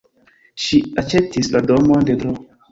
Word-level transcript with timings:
Ŝi 0.63 0.79
aĉetis 1.03 1.53
la 1.59 1.63
domon 1.69 2.11
de 2.11 2.19
Dro. 2.25 2.37